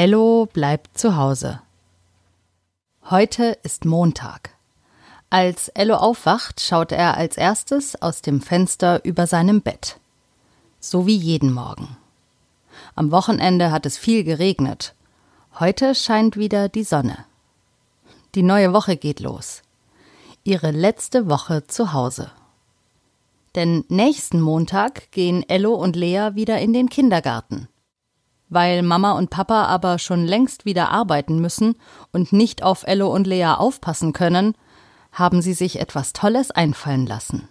[0.00, 1.60] Ello bleibt zu Hause.
[3.10, 4.50] Heute ist Montag.
[5.28, 9.98] Als Ello aufwacht, schaut er als erstes aus dem Fenster über seinem Bett.
[10.78, 11.96] So wie jeden Morgen.
[12.94, 14.94] Am Wochenende hat es viel geregnet.
[15.58, 17.24] Heute scheint wieder die Sonne.
[18.36, 19.62] Die neue Woche geht los.
[20.44, 22.30] Ihre letzte Woche zu Hause.
[23.56, 27.66] Denn nächsten Montag gehen Ello und Lea wieder in den Kindergarten.
[28.48, 31.76] Weil Mama und Papa aber schon längst wieder arbeiten müssen
[32.12, 34.54] und nicht auf Ello und Lea aufpassen können,
[35.12, 37.48] haben sie sich etwas Tolles einfallen lassen.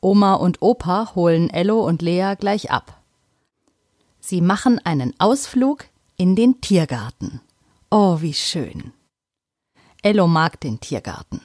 [0.00, 3.00] Oma und Opa holen Ello und Lea gleich ab.
[4.20, 5.86] Sie machen einen Ausflug
[6.16, 7.40] in den Tiergarten.
[7.90, 8.92] Oh, wie schön.
[10.02, 11.40] Ello mag den Tiergarten.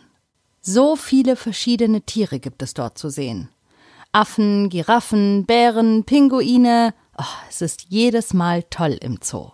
[0.62, 3.50] So viele verschiedene Tiere gibt es dort zu sehen.
[4.12, 9.52] Affen, Giraffen, Bären, Pinguine, Oh, es ist jedes Mal toll im Zoo.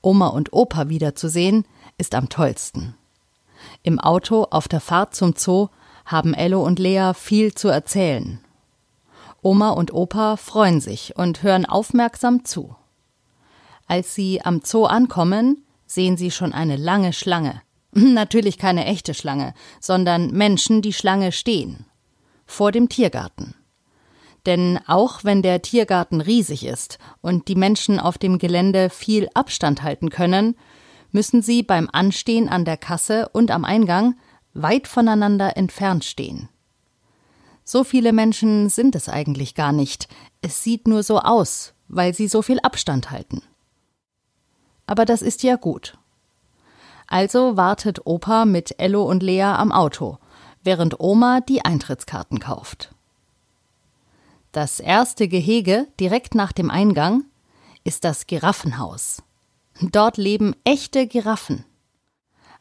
[0.00, 1.66] Oma und Opa wiederzusehen,
[1.98, 2.94] ist am tollsten.
[3.82, 5.68] Im Auto auf der Fahrt zum Zoo
[6.06, 8.40] haben Ello und Lea viel zu erzählen.
[9.42, 12.74] Oma und Opa freuen sich und hören aufmerksam zu.
[13.86, 17.60] Als sie am Zoo ankommen, sehen sie schon eine lange Schlange.
[17.92, 21.84] Natürlich keine echte Schlange, sondern Menschen, die Schlange stehen.
[22.46, 23.54] Vor dem Tiergarten.
[24.46, 29.82] Denn auch wenn der Tiergarten riesig ist und die Menschen auf dem Gelände viel Abstand
[29.82, 30.56] halten können,
[31.10, 34.16] müssen sie beim Anstehen an der Kasse und am Eingang
[34.54, 36.48] weit voneinander entfernt stehen.
[37.64, 40.08] So viele Menschen sind es eigentlich gar nicht,
[40.40, 43.42] es sieht nur so aus, weil sie so viel Abstand halten.
[44.86, 45.98] Aber das ist ja gut.
[47.06, 50.18] Also wartet Opa mit Ello und Lea am Auto,
[50.62, 52.94] während Oma die Eintrittskarten kauft.
[54.58, 57.22] Das erste Gehege direkt nach dem Eingang
[57.84, 59.22] ist das Giraffenhaus.
[59.80, 61.64] Dort leben echte Giraffen.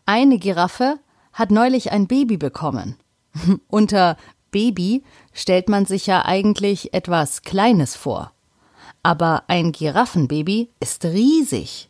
[0.05, 0.99] Eine Giraffe
[1.33, 2.97] hat neulich ein Baby bekommen.
[3.67, 4.15] Unter
[4.51, 5.03] Baby
[5.33, 8.31] stellt man sich ja eigentlich etwas Kleines vor.
[9.01, 11.89] Aber ein Giraffenbaby ist riesig.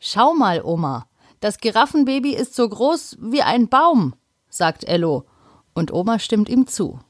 [0.00, 1.06] Schau mal, Oma,
[1.40, 4.14] das Giraffenbaby ist so groß wie ein Baum,
[4.48, 5.26] sagt Ello,
[5.74, 7.00] und Oma stimmt ihm zu.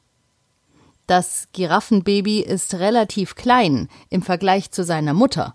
[1.06, 5.54] Das Giraffenbaby ist relativ klein im Vergleich zu seiner Mutter,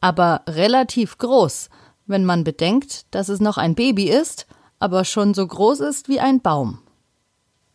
[0.00, 1.68] aber relativ groß,
[2.06, 4.46] wenn man bedenkt, dass es noch ein Baby ist,
[4.78, 6.78] aber schon so groß ist wie ein Baum.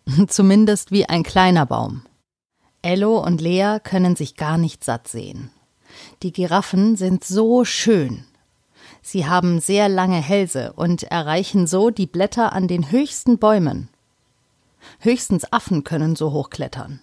[0.28, 2.04] Zumindest wie ein kleiner Baum.
[2.82, 5.52] Ello und Lea können sich gar nicht satt sehen.
[6.24, 8.24] Die Giraffen sind so schön.
[9.02, 13.90] Sie haben sehr lange Hälse und erreichen so die Blätter an den höchsten Bäumen.
[15.00, 17.02] Höchstens Affen können so hochklettern.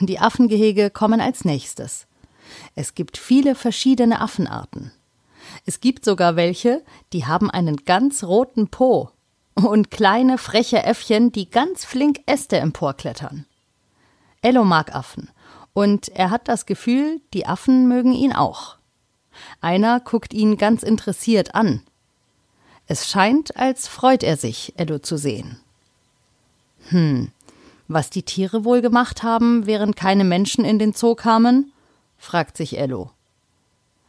[0.00, 2.06] Die Affengehege kommen als nächstes.
[2.74, 4.92] Es gibt viele verschiedene Affenarten.
[5.66, 6.82] Es gibt sogar welche,
[7.12, 9.10] die haben einen ganz roten Po
[9.54, 13.46] und kleine freche Äffchen, die ganz flink Äste emporklettern.
[14.42, 15.30] Ello mag Affen
[15.72, 18.76] und er hat das Gefühl, die Affen mögen ihn auch.
[19.60, 21.82] Einer guckt ihn ganz interessiert an.
[22.86, 25.58] Es scheint, als freut er sich, Ello zu sehen.
[26.88, 27.30] Hm,
[27.88, 31.72] was die Tiere wohl gemacht haben, während keine Menschen in den Zoo kamen?
[32.16, 33.10] fragt sich Ello.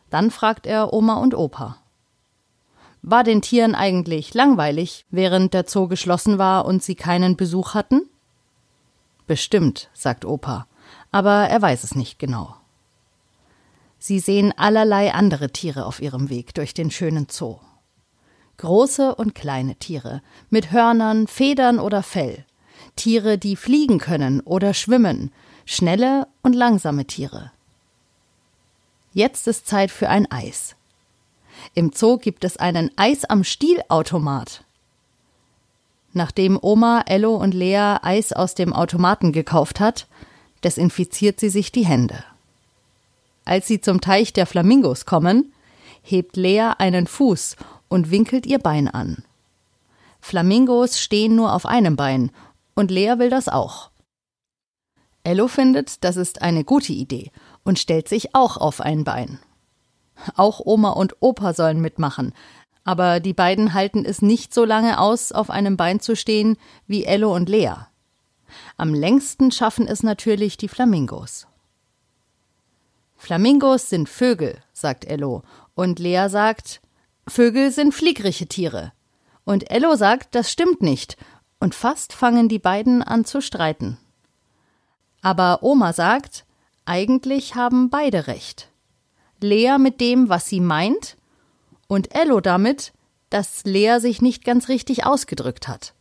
[0.10, 1.78] Dann fragt er Oma und Opa.
[3.02, 8.10] War den Tieren eigentlich langweilig, während der Zoo geschlossen war und sie keinen Besuch hatten?
[9.28, 10.68] Bestimmt, sagt Opa,
[11.12, 12.56] aber er weiß es nicht genau.
[13.98, 17.58] Sie sehen allerlei andere Tiere auf ihrem Weg durch den schönen Zoo.
[18.58, 22.46] Große und kleine Tiere, mit Hörnern, Federn oder Fell,
[22.96, 25.32] Tiere, die fliegen können oder schwimmen,
[25.66, 27.52] schnelle und langsame Tiere.
[29.14, 30.76] Jetzt ist Zeit für ein Eis.
[31.74, 34.64] Im Zoo gibt es einen Eis am Stielautomat.
[36.14, 40.08] Nachdem Oma, Ello und Lea Eis aus dem Automaten gekauft hat,
[40.64, 42.24] desinfiziert sie sich die Hände.
[43.44, 45.54] Als sie zum Teich der Flamingos kommen,
[46.02, 49.24] hebt Lea einen Fuß und winkelt ihr Bein an.
[50.22, 52.32] Flamingos stehen nur auf einem Bein
[52.76, 53.90] und Lea will das auch.
[55.24, 57.32] Ello findet, das ist eine gute Idee
[57.64, 59.40] und stellt sich auch auf ein Bein.
[60.36, 62.34] Auch Oma und Opa sollen mitmachen,
[62.84, 67.06] aber die beiden halten es nicht so lange aus, auf einem Bein zu stehen wie
[67.06, 67.74] Ello und Lea.
[68.78, 71.48] Am längsten schaffen es natürlich die Flamingos.
[73.18, 75.42] Flamingos sind Vögel, sagt Ello,
[75.74, 76.82] und Lea sagt,
[77.28, 78.94] Vögel sind fliegrige Tiere.
[79.46, 81.18] Und Ello sagt, das stimmt nicht
[81.60, 83.98] und fast fangen die beiden an zu streiten.
[85.22, 86.46] Aber Oma sagt,
[86.86, 88.70] eigentlich haben beide recht.
[89.42, 91.18] Lea mit dem, was sie meint,
[91.88, 92.94] und Ello damit,
[93.30, 95.94] dass Lea sich nicht ganz richtig ausgedrückt hat.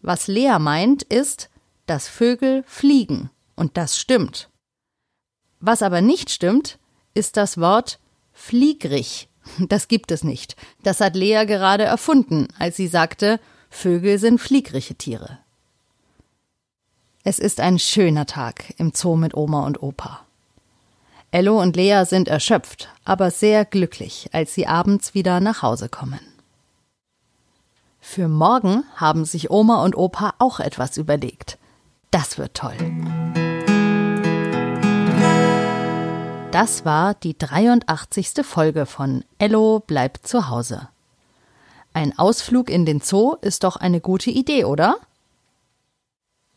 [0.00, 1.50] Was Lea meint, ist,
[1.86, 4.48] dass Vögel fliegen, und das stimmt.
[5.60, 6.78] Was aber nicht stimmt,
[7.14, 7.98] ist das Wort
[8.32, 9.28] fliegrig.
[9.58, 10.54] Das gibt es nicht.
[10.82, 13.40] Das hat Lea gerade erfunden, als sie sagte,
[13.70, 15.38] Vögel sind fliegrige Tiere.
[17.22, 20.20] Es ist ein schöner Tag im Zoo mit Oma und Opa.
[21.30, 26.20] Ello und Lea sind erschöpft, aber sehr glücklich, als sie abends wieder nach Hause kommen.
[28.00, 31.56] Für morgen haben sich Oma und Opa auch etwas überlegt.
[32.10, 32.76] Das wird toll.
[36.50, 38.44] Das war die 83.
[38.44, 40.88] Folge von Ello bleibt zu Hause.
[42.00, 44.96] Ein Ausflug in den Zoo ist doch eine gute Idee, oder?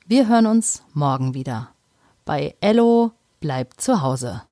[0.05, 1.67] Wir hören uns morgen wieder
[2.23, 3.11] bei Ello
[3.41, 4.41] bleibt zu Hause.